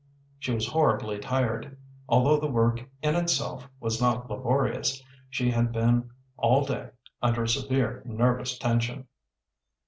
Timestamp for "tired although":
1.19-2.39